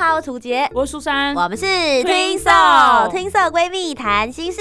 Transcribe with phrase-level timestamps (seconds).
[0.00, 2.50] 好，我是涂杰，我是苏珊，我们是听听色
[3.10, 4.58] 听色闺蜜谈心事。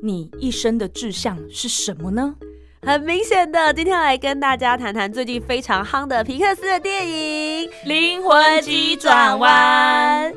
[0.00, 2.36] 你一生的志向是什么呢？
[2.82, 10.32] 很明显的，今天要来跟大家谈谈最近非常夯的皮克斯的电影《灵魂急转弯。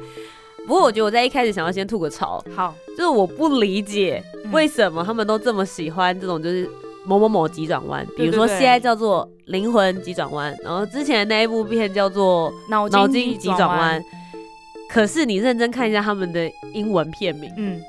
[0.65, 4.51] 不过，我觉得我在一开始想要先吐个槽，好，就是我不理解嗯。
[4.51, 6.67] 为什么他们都这么喜欢这种就是
[7.05, 14.03] 某某某急转弯，比如说现在叫做灵魂急转弯，然后之前的那一部片叫做脑脑筋筋急转弯。。
[14.89, 17.81] 可是你认真看一下他们的英文片名，嗯，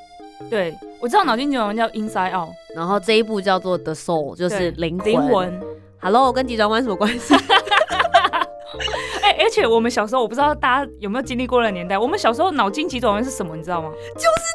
[0.51, 5.13] 对，我知道脑筋急转弯叫 Inside Out，然后这一部叫做 The Soul，就是灵魂。
[5.13, 5.61] 灵魂。
[6.01, 7.35] Hello，跟急转弯什么关系？
[9.47, 13.91] 哎、而且我们小时候，我不知道大家有没有经历过那个年代，我们小时候脑筋急转弯是什么，你知道吗？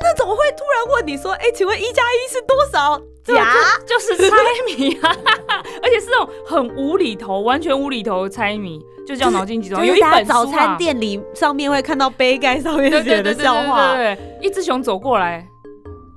[0.03, 3.01] 那怎么会突然问你说，哎、请问一加一是多少？
[3.33, 3.53] 呀，
[3.87, 4.35] 就是猜
[4.67, 5.15] 谜啊，
[5.81, 9.87] 而且是那种很无厘头、完全无厘头的猜谜，就叫脑筋急转弯。
[9.87, 13.95] 有一就是大本早餐店里上面会看到杯盖上面写的笑话。
[13.95, 15.47] 对，一只熊走过来，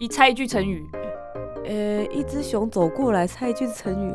[0.01, 0.91] 一猜一句成语。
[1.65, 4.13] 呃，一只熊走过来，猜一句成语。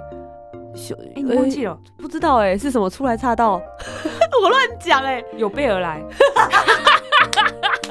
[0.75, 1.77] 熊，哎、你忘记了？
[1.97, 2.89] 不知道哎、是什么？
[2.89, 3.61] 初来乍到，
[4.41, 5.23] 我乱讲哎。
[5.37, 6.01] 有备而来。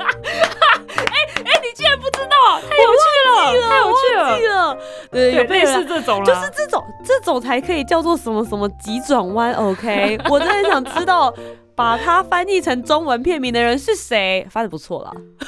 [0.09, 4.79] 哎哎、你竟然不知道，太有趣了，太有趣了。
[5.11, 10.19] 对，有对，类被人似这种，就是这种这种才可以叫做什么什么急转弯，OK？
[10.31, 11.33] 我真的很想知道
[11.75, 15.12] 把它翻译成中文片名的人是谁，翻的不错啦，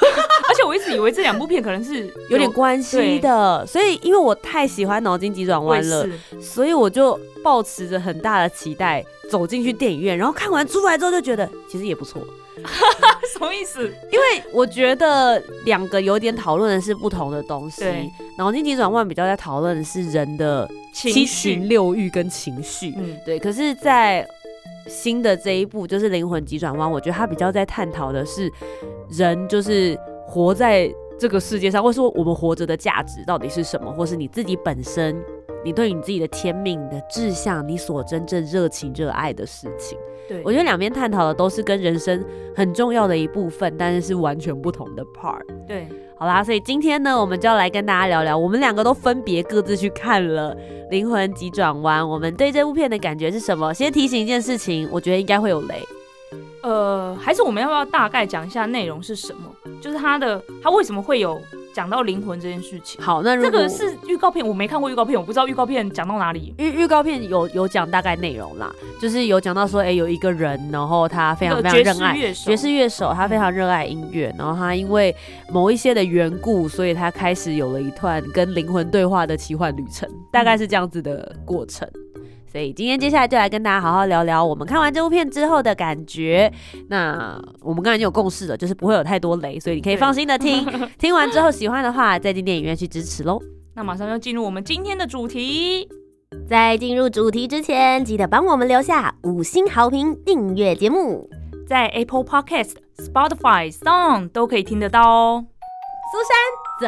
[0.61, 3.65] 且我一直以为这两部片可能是 有点关系的。
[3.65, 6.07] 所以因为我太喜欢脑筋急转弯了，
[6.39, 12.21] 所以我就抱持着很大的期待走进去电影院，然后看完出来之后就觉得其实也不错。
[13.33, 13.91] 什么意思？
[14.11, 17.83] 因为我觉得两个有点讨论的是不同的东西，
[18.37, 23.39] 脑筋急转弯比较在讨论的是人的七情六欲跟情绪，嗯，对。
[23.39, 24.27] 可是，在
[24.87, 28.51] 新的这一部就是灵魂急转弯，我觉得它比较在探讨的是
[29.09, 29.97] 人就是
[30.31, 35.21] 活在这个世界上，或者说我们活着的价值到底是什么，或是你自己本身，
[35.65, 39.97] 你对你自己的天命、你的志向，你所真正热情热爱的事情。
[40.29, 42.23] 对，我觉得两边探讨的都是跟人生
[42.55, 45.43] 很重要的一部分，但是是完全不同的 part。
[45.67, 50.55] 对，好啦，所以今天呢，我们就要来跟大家聊聊，我们两个都分别各自去看了
[50.89, 53.73] 《灵魂急转弯》，我们对这部片的感觉是什么？
[53.73, 55.75] 先提醒一件事情，我觉得应该会有雷。
[56.63, 59.51] 呃，还是我们要不要大概讲一下内容是什么？
[59.81, 61.41] 就是他的，他为什么会有
[61.73, 63.01] 讲到灵魂这件事情？
[63.01, 66.53] 好，那如果这个是预告片，我没看过预告片，我不知道预告片讲到哪里。
[66.59, 75.15] 预预告片有有讲大概内容啦，就是有讲到说，哎、有一个人，然后他非常非常爵士热爱乐手，爵士乐手，他非常热爱音乐，然后他因为
[75.51, 81.89] 某一些的缘故，所以他开始有了一段跟灵魂对话的奇幻旅程，大概是这样子的过程。
[82.51, 86.51] 所以今天接下来就来跟大家好好聊聊我们看完这部片之后的感觉。
[86.89, 90.65] 那我们刚才已经有共识了，就是不会有太多雷，所以你可以放心的听。
[90.99, 93.39] 听完之后喜欢的话，再进电影院去支持喽。
[93.73, 95.87] 那马上要进入我们今天的主题。
[96.45, 101.29] 在进入主题之前，记得帮我们留下五星好评，订阅节目。
[101.67, 105.45] 在 Apple Podcast、Spotify、Sound 都可以听得到哦。
[106.11, 106.17] 苏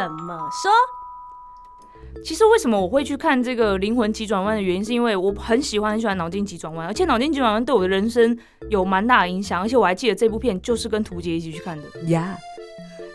[0.02, 0.72] 珊怎么说？
[2.24, 8.38] 其实为什么我会去看这个《灵魂急转弯》的原因，是因为我很喜欢很喜欢脑筋急转弯，而且脑筋急转弯对我的人生
[8.70, 11.84] 有蛮大的影响，而且我还记得这部片就是跟图杰一起去看的。
[12.08, 12.38] 呀、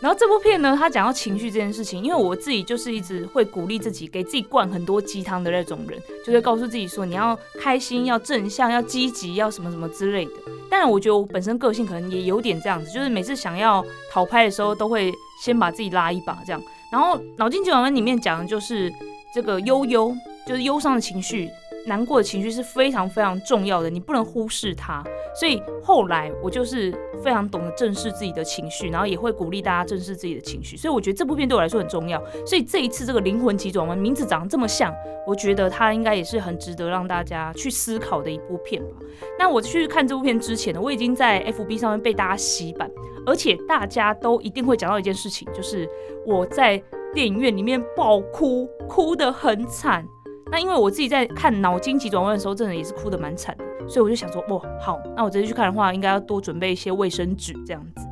[0.03, 10.32] 然后这部片呢，他讲到情绪这件事情，因为我自己就是一直会鼓励自己，给自己灌很多鸡汤的那种人，就会告诉自己说你要开心、要正向、要积极、要什么什么之类的。
[10.70, 15.11] 当然，我觉得我本身个性可能也有点这样子，就是每次想要讨拍的时候，都会
[15.43, 16.62] 先把自己拉一把这样。
[16.90, 18.93] 然后《脑筋急转弯》里面讲的就是
[19.35, 20.14] 这个悠悠，
[20.46, 21.50] 就是忧伤的情绪、
[21.87, 25.05] 难过的情绪是非常非常重要的，你不能忽视它。
[25.38, 26.93] 所以后来我就是
[27.23, 30.76] 非常懂得正视自己的情绪，然后也会鼓励大家正视自己的情绪。
[30.76, 32.20] 所以我觉得这部片对我来说很重要。
[32.44, 34.93] 所以这一次这个灵魂急转弯名字长得这么像，
[35.26, 38.96] 我觉得它应该也是很值得让大家去思考的一部片吧。
[39.38, 42.90] 那我去看这部片之前呢，我已经在 FB 上面被大家洗版，
[43.28, 45.86] 而且大家都一定会讲到一件事情，就是
[46.26, 46.82] 我在
[47.12, 50.02] 电影院里面爆哭，哭得很惨。
[50.50, 58.06] 那因为我自己在看《脑筋急转弯》的时候，真的也是哭得蛮惨的，所以我就想说，哇，好，那我直接去看的话，应该要多准备一些卫生纸这样子。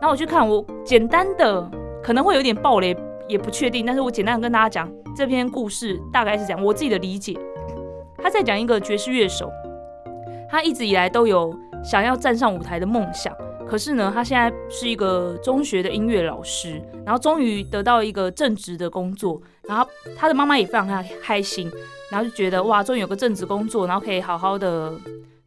[0.00, 1.68] 然后我去看，我简单的
[2.00, 2.96] 可能会有点暴雷，
[3.26, 7.36] 也不确定，但是我简单的跟大家讲这篇故事大概是讲我自己的理解。
[8.18, 9.50] 他在讲一个爵士乐手，
[10.48, 11.52] 他一直以来都有
[11.82, 13.34] 想要站上舞台的梦想，
[13.66, 21.70] 可是呢，他现在是一个中学的音乐老师，然后终于得到一个正职的工作，然后他的妈妈也非常开开心，
[22.10, 24.92] 然后就觉得哇，终于有个正职工作，然后可以好好的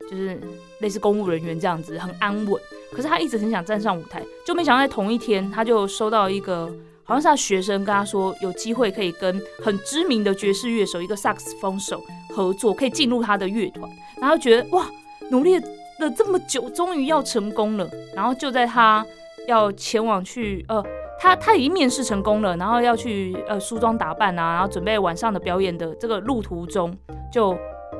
[0.10, 0.40] 就是
[0.80, 2.62] 类似公务人员这样子，很安稳。
[2.92, 6.66] 可是他一直很想站上舞台，就没想到在同一天，他就收到一个
[7.04, 12.02] 好像是他学生跟他说，有机会可以跟很知名的爵士乐手一个萨克斯风手
[12.36, 13.90] 合作，可以进入他的乐团。
[14.20, 14.90] 然后觉得哇，
[15.30, 15.62] 努力
[16.00, 17.90] 了这么久，终于要成功了。
[18.16, 19.06] 然后就在他
[19.48, 20.84] 要前往去呃，
[21.20, 26.96] 他他已经面试成功了，然后要去呃梳妆打扮啊，然后准备晚上的表演的这个路途中
[27.32, 27.58] 就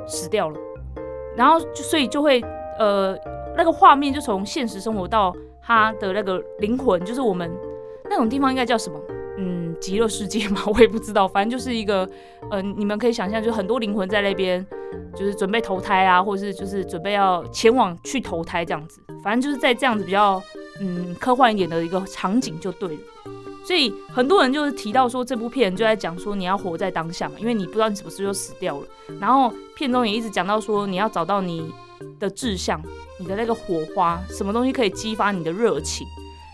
[0.08, 0.60] 死掉了。
[1.36, 2.44] 然后就所以就会
[2.80, 3.18] 呃。
[3.60, 7.52] 那个画面就从现实生活到他的那个灵魂，就是我们
[8.08, 9.00] 那种地方应该叫什么？
[9.80, 11.28] 极乐世界嘛， 我也不知道。
[11.28, 12.08] 反正就是一个，
[12.52, 14.66] 呃，你们可以想象，就很多灵魂在那边，
[15.16, 19.02] 就是准备投胎啊，或者是就是准备要前往去投胎这样子。
[19.24, 20.42] 反正就是在这样子比较
[20.80, 23.02] 嗯科幻一点的一个场景就对了。
[23.66, 28.88] 所以很多人就是提到说这部片就在讲说你要活在当下嘛，因为你不知道你什么时候就死掉了。
[29.20, 31.70] 然后片中也一直讲到说你要找到你
[32.20, 32.82] 的志向。
[33.20, 36.06] 你的那个火花，什么东西可以激发你的热情？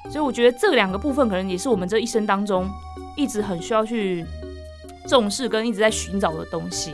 [0.09, 2.69] 所以我觉得这两个部分可能也是我们这一生当中
[3.15, 4.23] 一直很需要去
[5.07, 6.93] 重视跟一直在寻找的东西。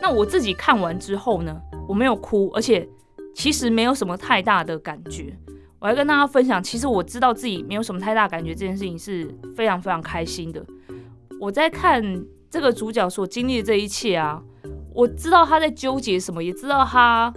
[0.00, 2.88] 那我自己看完之后呢，我没有哭，而且
[3.34, 5.36] 其实没有什么太大的感觉。
[5.78, 10.64] 我要跟大家分享，其实我知道自己没有什么太大感觉，这件事情是非常非常开心的。
[11.40, 12.02] 我在看
[12.50, 14.42] 这个主角所经历的这一切啊，
[14.94, 17.32] 我知道他在纠结什么，也知道他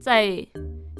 [0.00, 0.46] 在。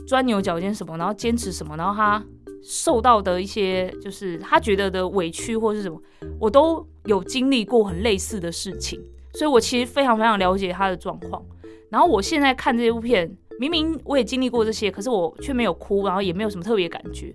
[0.09, 2.21] 钻牛角尖什么，然后坚持什么，然后他
[2.63, 6.01] 受到的一些就是他觉得的委屈或是什么，
[6.39, 9.01] 我都有经历过很类似的事情，
[9.35, 11.43] 所以我其实非常非常了解他的状况。
[11.89, 17.35] 然后我现在看这部片，明明我也经历过这些，可是我却没有哭，然后也没有什么特别感觉，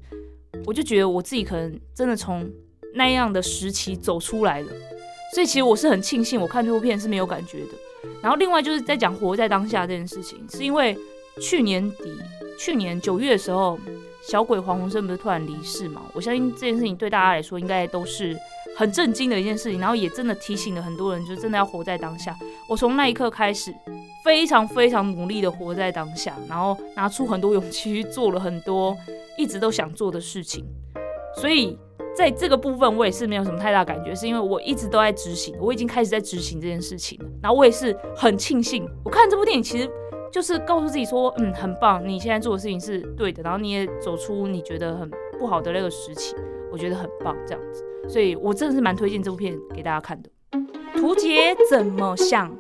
[0.66, 2.50] 我就觉得我自己可能真的从
[2.94, 4.68] 那样的时期走出来了。
[5.34, 7.72] 所以其实我是很庆幸我看这部片是没有感觉的。
[8.22, 10.98] 然后另外就是在讲活在当下这件事情，是因为
[11.42, 12.14] 去年底。
[12.58, 13.78] 去年九月的时候，
[14.28, 16.02] 小鬼黄鸿升不是突然离世嘛？
[16.14, 18.36] 我相信这件事情对大家来说应该都是
[18.76, 22.36] 很震惊的一件事情，然后也真的提醒了很多人，就真的要活在当下。
[22.68, 23.74] 我从那一刻开始，
[24.24, 28.98] 非常非常努力的活在当下，然后拿出很多勇气去做了很多
[29.38, 30.66] 一直都想做的事情。
[31.40, 31.78] 所以
[32.18, 37.26] 在这个部分，我也是没有什么太大感觉，是因为我一直都在执行，我已经开始在执行这件事情了。
[37.44, 39.88] 然后我也是很庆幸，我看这部电影其实。
[40.36, 45.10] 就是告诉自己说，嗯，很棒，你现在做的事情是对的，然后你也走出你觉得很
[45.40, 46.36] 不好的那个时期，
[46.70, 50.30] 我觉得很棒，这样子，所以我真的是蛮推荐这部片给大家看的。
[50.98, 52.54] 图杰怎么想？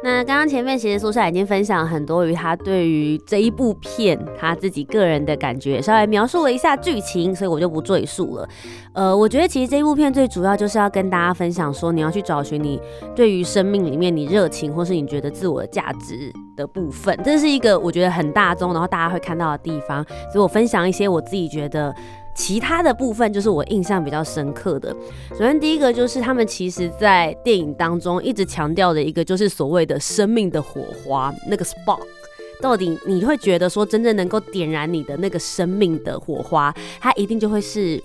[0.00, 8.48] 那刚刚前面其实苏珊已经分享很多于他对于这一部片他自己个人的感觉，稍微描述了一下剧情，所以我就不赘述了。
[8.92, 12.80] 呃，我觉得其实这一部片最主要就是要跟大家分享说，你要去找寻你
[13.16, 20.04] 对于生命里面你热情或是你觉得自我的价值的部分，这是一个我觉得很大众，然后大家会看到的地方。
[20.32, 21.92] 所以我分享一些我自己觉得。
[22.38, 24.94] 其他的部分就是我印象比较深刻的。
[25.32, 32.00] 首先，第一个就是他们其实在电影当中一直强调的一个，就是所谓的生命的火花，那个 spark。
[32.62, 38.00] 到底你会觉得说，真正能够点燃你的那个生命的火花，它一定就会是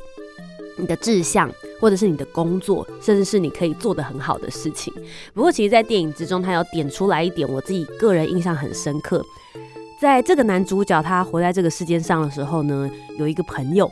[0.78, 1.50] 你的志向，
[1.80, 4.92] 或者是你的工作，甚至是你可以做的很好的事情。
[5.36, 9.24] 不过，其实，在电影之中，他有点出来一点，我自己个人印象很深刻。
[10.02, 13.90] 在这个男主角他活在这个世界上的时候呢，有一个朋友。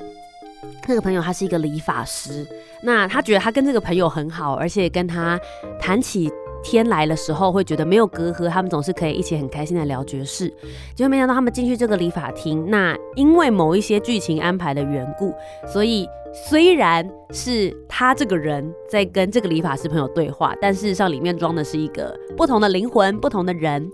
[0.87, 2.45] 那个朋友他是一个理发师，
[2.83, 5.39] 那他觉得他跟这个朋友很好，而且跟他
[5.79, 6.31] 谈起
[6.63, 10.47] 天来的时候会觉得没有隔阂，他们总是可以一起很开心的聊爵士。
[10.95, 15.33] 结果没想到他们进去这个理发厅，那因为某一些剧情安排的缘故，
[15.71, 23.89] 所以虽然是他这个人在跟这个理发师朋友对话，但事实上里面装的是一个不同的灵魂、不同的人。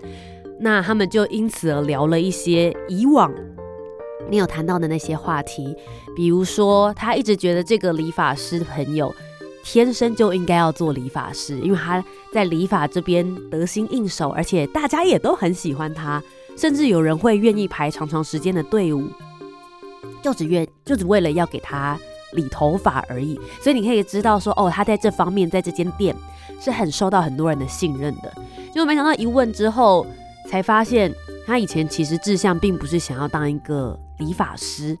[0.60, 3.32] 那他们就因此而聊了一些以往。
[4.28, 5.74] 你有谈到的那些话题，
[6.14, 9.14] 比如说他一直觉得这个理发师朋友
[9.64, 16.22] 天生就应该要做理发师，因为他在理发这边得心应手，而且大家也都很喜欢他，
[16.56, 19.08] 甚至有人会愿意排长长时间的队伍，
[20.22, 21.98] 就只愿就只为了要给他
[22.32, 23.38] 理头发而已。
[23.60, 26.14] 所以你可以知道说，哦，他在这方面在这间店
[26.60, 28.32] 是很受到很多人的信任的。
[28.72, 30.06] 结果没想到一问之后，
[30.48, 31.14] 才发现
[31.48, 33.98] 他以前其实志向并不是想要当一个。
[34.18, 34.98] 理发师，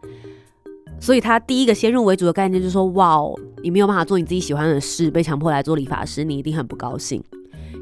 [1.00, 3.20] 所以他第一个先入为主的概念就是说，哇，
[3.64, 7.20] 你没有办法做你自己喜欢的事，被强迫来做理发师，你一定很不高兴。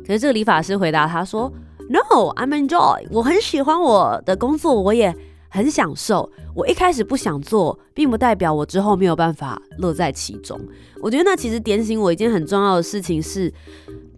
[0.06, 1.52] 可是这个理发师回答他说
[1.90, 5.14] ，No，I'm enjoy，我很喜欢我的工作，我也
[5.50, 6.32] 很享受。
[6.54, 10.58] 我一开始不想做，并不代表我之后没有办法乐在其中。
[11.02, 13.52] 我觉得那其实点醒我一件很重要的事情是，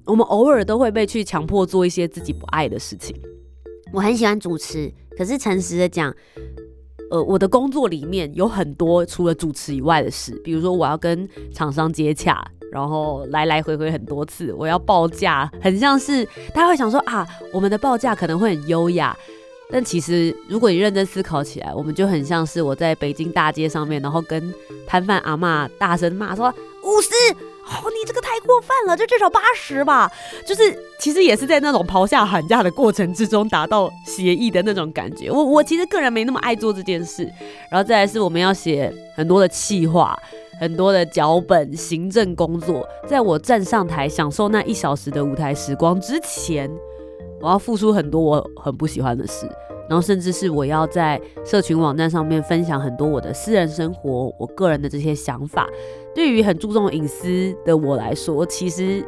[0.05, 3.21] 我们偶尔都会被去强迫做一些自己不爱的事情。
[3.93, 6.15] 我很喜欢主持，可是诚实的讲。
[7.11, 19.17] 呃，我的工作里面有很多除了主持以外的事，比如说我要跟厂商接洽，然后来来回回很多次，我要报价，很像是大家会想说啊，我们的报价可能会很优雅，
[19.71, 24.53] 但其实如果你认真思考起来，我们就很像是我在北京大街上面，然后跟
[24.87, 26.55] 摊贩阿妈大声骂说
[26.85, 27.09] 五十。
[27.69, 30.11] 哦，你这个太过分了，就至少八十吧。
[30.47, 35.31] 就是其实也是在那种咆哮喊价的过程之中达到协议的那种感觉。
[35.31, 37.25] 我我其实个人没那么爱做这件事。
[37.71, 40.19] 然后再来是我们要写很多的企划、
[40.59, 42.89] 很多的脚本、行政工作。
[43.07, 46.71] 在我站上台享受那一小时的舞台时光之前，
[47.41, 49.47] 我要付出很多我很不喜欢的事。
[49.89, 55.67] 然后甚至是我要在社群网站上面分享很多我的私人生活、我个人的这些想法。
[56.15, 59.05] 对于很注重隐私的我来说，其实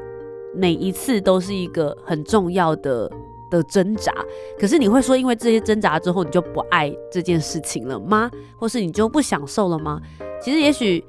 [0.54, 3.10] 每一次都是一个很重要的
[3.50, 4.12] 的挣扎。
[4.58, 8.30] 可是你会说，因为这些挣扎之后，你就不爱这件事情了吗？
[8.58, 10.00] 或是你就不享受了吗？
[10.40, 11.04] 其实也许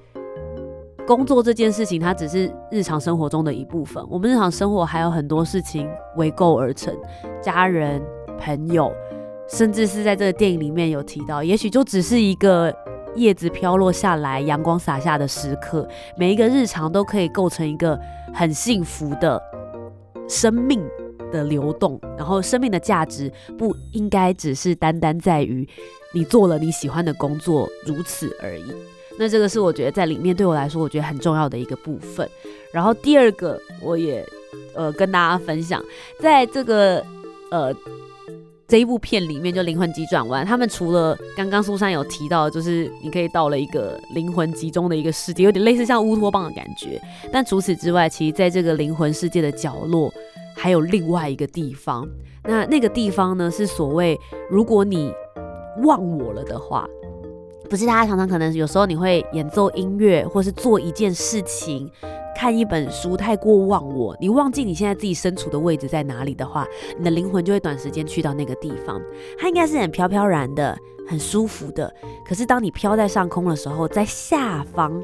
[1.07, 4.03] 工作这件事情，它只是日常生活中的一部分。
[4.09, 6.93] 我们日常生活还有很多事情围构而成，
[7.41, 8.01] 家人、
[8.39, 8.91] 朋友。
[9.51, 12.73] 甚至是在这个电影里面有提到，也许就只是一个
[13.15, 17.99] 叶子飘落下来、阳光洒下的时刻，每一个日常都可以构成一个
[18.33, 19.41] 很幸福的
[20.29, 20.81] 生命
[21.31, 21.99] 的流动。
[22.17, 25.67] 然后，生命的价值不应该只是单单在于
[26.13, 28.63] 你做了你喜欢的工作如此而已。
[29.19, 32.27] 那这个是我觉得在里面对我来说，我觉得很重要的一个部分。
[32.71, 34.25] 然后第二个，我也
[34.73, 35.83] 呃跟大家分享，
[36.19, 37.05] 在这个
[37.51, 37.75] 呃。
[38.71, 46.97] 这一部片里面就灵魂急转弯，他们除了刚刚苏珊有提到，就是你可以到了一个灵魂集中的一个世界，有点类似像乌托邦的感觉。
[47.33, 50.09] 但除此之外，其实在这个灵魂世界的角落，
[50.55, 52.07] 还有另外一个地方。
[52.45, 54.17] 那那个地方呢，是所谓
[54.49, 55.13] 如果你
[55.83, 56.87] 忘我了的话，
[57.69, 61.91] 不是大家常常可能有时候你会演奏音乐，或是做一件事情。
[62.35, 69.01] 看一本书太过忘我，你忘记你现在自己身处的位置在哪里的话，你的灵魂就会短时间去到那个地方。
[69.37, 71.93] 它应该是很飘飘然的，很舒服的。
[72.25, 75.03] 可是当你飘在上空的时候，在下方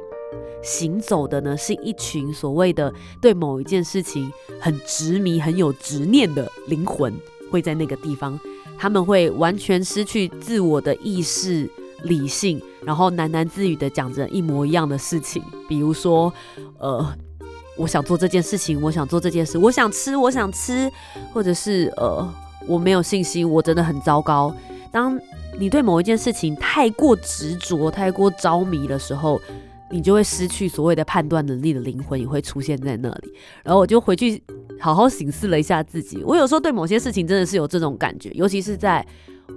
[0.64, 2.92] 行走的呢，是一群所谓的
[3.22, 7.14] 对某一件事情很执迷、很有执念的灵魂，
[7.52, 8.40] 会在那个地方，
[8.80, 11.70] 他们会完全失去自我的意识。
[12.08, 16.34] 理性，然后喃喃自语的讲着一模一样的事情，比如说，
[16.80, 17.06] 呃，
[17.78, 20.92] 我想做这件事情，我想做这件事，我想吃，我想吃，
[21.34, 22.28] 或者是呃，
[22.68, 24.54] 我没有信心，我真的很糟糕。
[24.92, 25.20] 当
[25.60, 29.40] 你对某一件事情太过执着、太过着迷的时候，
[29.92, 33.34] 你就会失去所谓的判断能力的灵魂也会出现在那里。
[33.64, 34.42] 然后我就回去
[34.80, 39.06] 好好审视了一下自己，我有时候对某些事情真的是有这种感觉，尤其是在。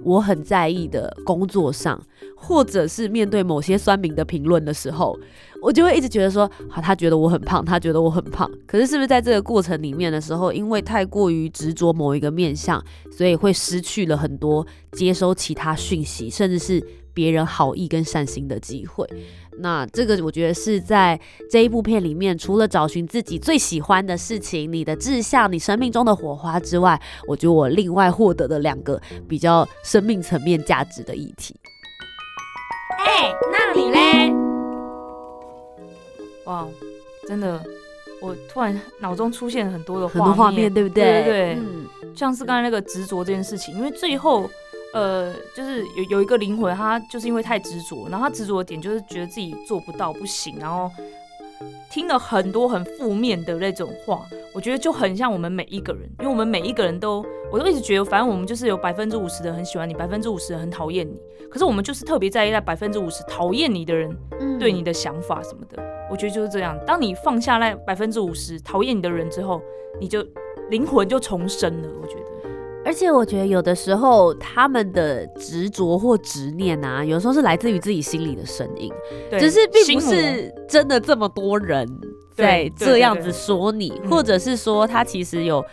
[0.03, 2.01] 我很在意的工作上，
[2.35, 5.17] 或者是面对某些酸民的评论的时候，
[5.61, 8.49] 我就会一直觉得说，好，他觉得我很胖，他觉得我很胖。
[8.65, 16.83] 可是，是不是在这个过程里面的时候，因为太过于执着某一个面相，所以会失去了很多接收其他讯息，甚至是
[17.13, 19.07] 别人好意跟善心的机会？
[19.61, 28.99] 那这个我觉得是在这一部片里面，除了找寻自己最喜欢的事情、你的志向、你生命中的火花之外，我觉得我另外获得的两个
[29.29, 31.55] 比较生命层面价值的议题。
[33.05, 34.33] 哎，那你嘞？
[36.45, 36.67] 哇，
[37.27, 37.63] 真的，
[38.19, 41.03] 我突然脑中出现很多的很多画面，对不对？
[41.03, 44.49] 对对对，嗯，像是刚才那个执着这件事情，因为最后。
[44.93, 50.91] 呃，就是有有一个灵魂，他就是因为太执着，然后他执着的点就是觉得自己做不到，不行，然后
[51.89, 61.17] 听了很多很负面的那种话，我觉得就很像我们每一个人，因为我们每一个人都，我都一直觉得，反正我们就是有百分之五十的很喜欢你，百分之五十的很讨厌你，
[61.49, 64.13] 可是我们就是特别在意那百分之五十讨厌你的人
[64.59, 69.61] 对你的想法什么的，我觉得就是这样，当你放下那百分之五十讨厌你的人之后，
[69.99, 70.25] 你就
[70.69, 72.40] 灵魂就重生了，我觉得。
[72.83, 78.91] 而且我觉得有的时候他们的执着或执念啊，有时候是来自于自己心里的声音，
[79.39, 81.87] 只是并不是真的这么多人
[82.33, 85.63] 在这样子说你，或者是说他其实有，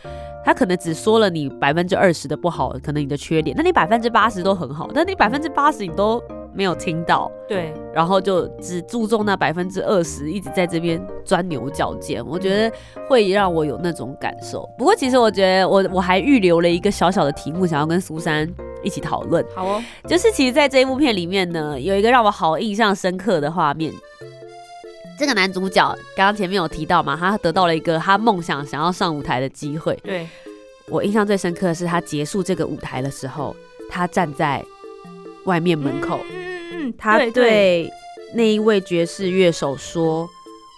[0.45, 6.23] 他可能只说了你百分之二十的不好，可能你的缺点，那你百分之八十都很好，但你百分之八十你都。
[6.59, 12.77] 没有听到，对，然后就只注重那百分之二十，一直在这边钻牛角尖，我觉得
[13.09, 14.69] 会让我有那种感受。
[14.77, 18.45] 不过其实我觉得我我还预留了一个小小的题目，想要跟苏珊
[18.83, 23.93] 一起讨论，好哦，就是其实在这一部片里面呢，有一个让我好印象深刻的画面。
[25.17, 29.97] 这个男主角刚刚前面有提到嘛，他得到了一个他梦想想要上舞台的机会。
[30.03, 30.29] 对，
[30.89, 33.55] 我印象最深刻的是他结束这个舞台的时候，
[33.89, 34.65] 他站在
[35.45, 36.48] 外面门口，嗯
[36.97, 37.91] 他对对
[38.35, 40.29] 那一位爵士乐手说：“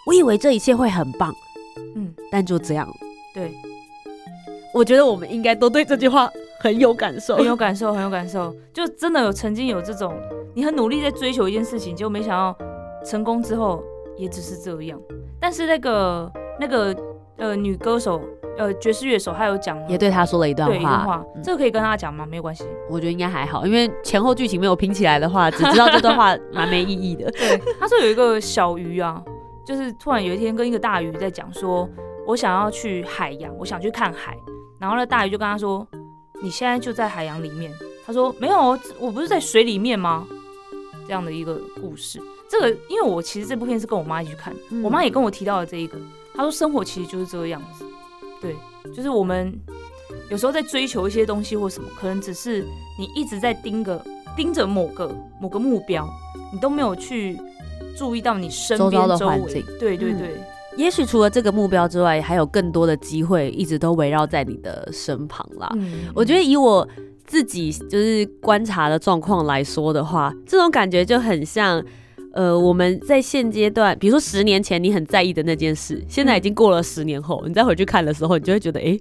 [0.06, 1.34] 我以为这一切会很棒，
[1.94, 2.88] 嗯，但就这样。
[3.34, 3.52] 对，”
[4.74, 7.44] 我觉得我们应该都对这句话很有感受很。
[7.44, 10.14] 有感受，很有感受，就真的有曾经有这种，
[10.54, 12.56] 你很努力在追求一件事情，结果没想到
[13.04, 13.82] 成功之后
[14.16, 15.00] 也只是这样。
[15.40, 16.96] 但是那个那个
[17.36, 18.20] 呃女歌手
[18.60, 22.26] 呃爵士乐手，他有讲也对他说了一段对一段话，话，这个可以跟他讲吗？
[22.26, 22.64] 没有关系。
[22.90, 27.30] 我觉得应该还好，因为前后剧情没有拼起来的话，只知道这段话 蛮没意义的。
[27.30, 29.22] 对，他说有一个小鱼啊，
[29.64, 31.88] 就是突然有一天跟一个大鱼在讲说，
[32.26, 34.36] 我想要去海洋，我想去看海。
[34.78, 35.86] 然后呢，大鱼就跟他说，
[36.42, 37.72] 你现在就在海洋里面。
[38.06, 40.26] 他说没有，我不是在水里面吗？
[41.06, 42.20] 这样的一个故事。
[42.48, 45.96] 这个因为我其实这部片是跟我妈一起去看，嗯我妈也跟我提到了这一个，
[46.34, 47.84] 她说生活其实就是这个样子，
[48.40, 48.56] 对，
[48.94, 49.52] 就是我们
[50.30, 52.64] 有时候在追求一些东西或什么，可能只是
[52.98, 54.02] 你一直在盯个
[54.36, 56.08] 盯着某个某个目标，
[56.52, 57.38] 你都没有去
[57.96, 60.40] 注意到你身周遭的边周围环境，嗯对对对，
[60.76, 65.70] 也许除了这个目标之外，还有更多的机会一直都围绕在你的身旁啦。
[65.74, 66.86] 嗯我觉得以我
[67.26, 71.84] 自己就是观察的状况来说的话，这种感觉就很像，
[72.32, 78.98] 呃，我们在现阶段，比如说十年前你很在意的那件事，现在已经过了十年后，你再回去看的时候，你就会觉得，哎，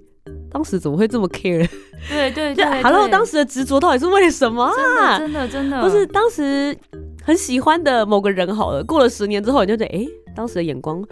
[0.50, 1.68] 当时怎么会这么 care？
[2.08, 5.18] 对对对 Hello，当时的执着到底是为什么啊？
[5.18, 6.76] 真的真的真的，或是当时
[7.22, 11.02] 很喜欢的某个人好了，过了十年之后，你就觉得，哎，当时的眼光。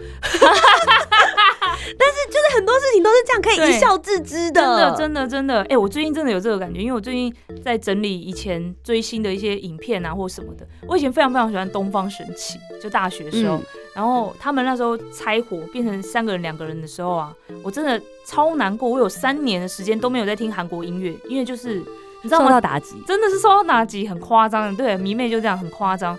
[1.97, 10.67] 但是就是很多事情都是这样，可以一笑置之的真的真的真的，哎、我最近真的有这个感觉，因为我最近在整理以前追星的一些影片啊或什么的。
[10.87, 18.87] 我以前非常非常喜欢东方神起，就大学的时候，嗯然后他们那时候拆伙变成三个人两个人的时候啊，我真的超难过。
[18.87, 21.75] 我有三年的时间都没有在听韩国音乐，因为就是
[22.21, 22.51] 你知道受吗？
[22.51, 22.95] 到打击。
[23.05, 24.73] 真的是受到打击，很夸张。
[24.73, 26.17] 对，迷妹就这样很夸张。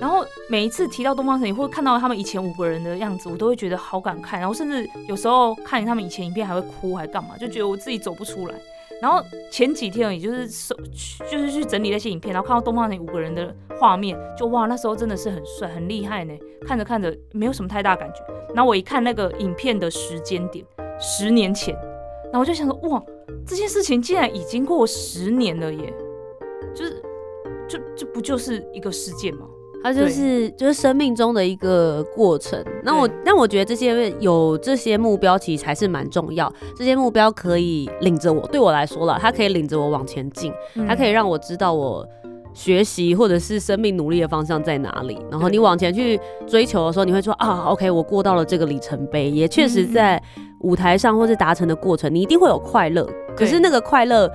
[0.00, 4.38] 然后每一次提到东方神起，或看到他们以前五个人的样子，我都会觉得好感慨。
[4.38, 8.54] 然后甚至有时候看他们以前影片还会哭，还干嘛，就觉得我自己走不出来。
[9.00, 10.74] 然后前几天也，就是收
[11.30, 16.34] 就是去整理那些影片，然后看到东方神起五个人的画面，就哇，那时候真的是很帅，很厉害呢。
[16.66, 18.16] 看着看着没有什么太大感觉。
[18.54, 20.64] 然后我一看那个影片的时间点，
[20.98, 21.74] 十年前，
[22.24, 23.00] 然后我就想说，哇，
[23.46, 25.94] 这件事情竟然已经过十年了耶！
[26.74, 27.02] 就是，
[27.68, 29.46] 就这不就是一个事件吗？
[29.82, 32.62] 它就是就是生命中的一个过程。
[32.82, 36.52] 那我对但我觉得这些有这些目标其实才是蛮重要。
[36.76, 40.52] 这些目标可以领着我，对我来说了，它可以领着我往前进，
[40.86, 42.06] 它可以让我知道我。
[42.54, 45.16] 学习或者是生命努力的方向在哪里？
[45.30, 50.20] 然后你往前去追求的时候，你会说啊，OK，我过到了这个里程碑，也确实嗯在
[50.60, 53.08] 舞台上或是达成的过程，你一定会有快乐。
[53.36, 54.28] 可是那个快乐，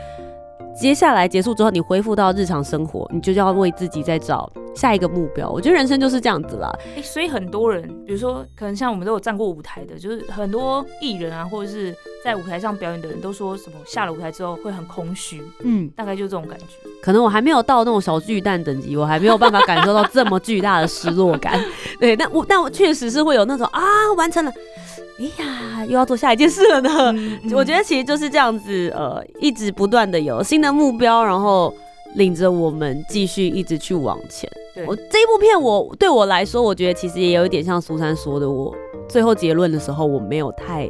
[0.75, 5.49] 接下来结束之后，你恢复到日常生活，你就要为自己再找下一个目标。
[5.49, 6.71] 我觉得人生就是这样子啦。
[6.97, 16.65] 哎、所以很多人，比如说，可能像我们都有站过舞台的，就是很多艺人啊，或者是在舞台上表演的人都说什么下了舞台之后会很空虚，嗯，大概就这种感觉。
[17.01, 21.63] 可能我还没有到那种小巨蛋等级，我还没有办法感受到这么巨大的失落感。
[21.99, 23.81] 对，但我但我确实是会有那种啊，
[24.17, 24.51] 完成了，
[25.19, 26.89] 哎呀，又要做下一件事了呢。
[27.15, 31.73] 嗯我觉得其实就是这样子，呃，一直不断的有新的目标，然后
[32.15, 34.49] 领着我们继续一直去往前。
[34.73, 38.75] 对我这一部片我，对我来说，我觉得其实也有一点像苏珊说的，我
[39.07, 40.89] 最后结论的时候，我没有太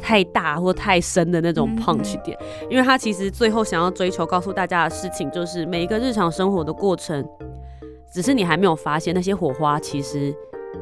[0.00, 2.38] 太大或太深的那种嗯 punch 点，
[2.70, 7.22] 因为他其实最后想要追求告诉大家的事情，就是每一个日常生活的过程，
[8.10, 10.34] 只是你还没有发现那些火花，其实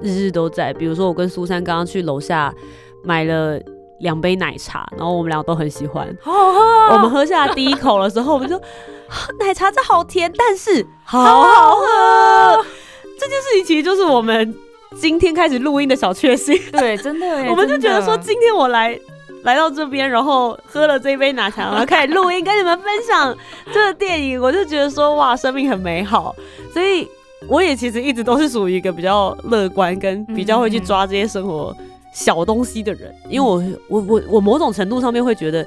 [0.03, 0.73] 日日都在。
[0.73, 2.55] 比如说，我跟苏珊刚刚去楼下
[3.03, 3.59] 买了。
[4.01, 6.07] 两杯奶茶，然后我们俩都很喜欢。
[6.23, 8.57] 好好喝哦、我们喝下第一口的时候，我们就、
[9.11, 12.65] 啊奶茶这好甜，但是好好喝。
[13.19, 14.55] 这件事情其实就是我们
[14.95, 16.57] 今天开始录音的小确幸。
[16.71, 18.97] 对，真的耶， 我们就觉得说，今天我来
[19.43, 23.37] 来到这边，然后喝了这杯奶茶，然后开始录音，跟你们分享
[23.73, 26.37] 这个电影，我就觉得说，哇，生命很美好。
[26.73, 27.09] 所以
[27.47, 31.77] 我也其实一直都是属于一个比较乐观，跟比较会去抓这些生活
[32.13, 35.67] 小东西的人，因为我我我我某种程度上面会觉得。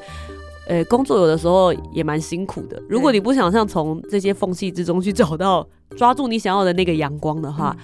[0.68, 2.82] 呃，工作有的时候也蛮辛苦的。
[2.88, 7.76] 如果你不想像从这些缝隙之中去找到抓住你想要的那个阳光的话，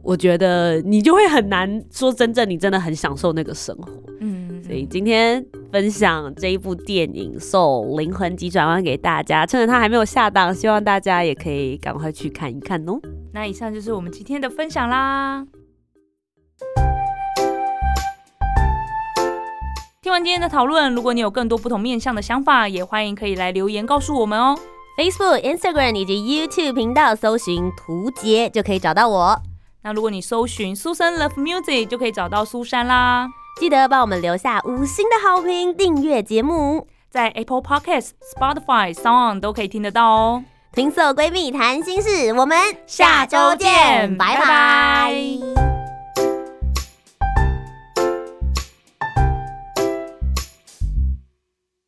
[0.00, 3.92] 我觉得你就会很难说真正你真的很享受那个生活。
[4.20, 4.39] 嗯，
[4.70, 13.00] 所以今天分享这一部电影《送灵魂急转弯》给大家，趁着它还没有下档，希望大家也可以赶快去看一看哦。
[13.32, 15.44] 那以上就是我们今天的分享啦。
[20.00, 24.56] 听完今天的讨论，如果你有更多不同面向的想法，也欢迎可以来留言告诉我们哦。
[24.96, 26.14] Facebook、Instagram 以及
[26.46, 29.42] YouTube 频道搜寻“图杰”就可以找到我。
[29.82, 33.28] 那如果你搜寻“苏珊 Love Music” 就可以找到苏珊啦。
[33.58, 40.44] 记得帮我们留下五星的好评，订阅节目，在 Apple Podcasts、Spotify、Sound 都可以听得到哦。
[40.72, 45.79] 听色闺蜜谈心事，我们下周见，拜拜。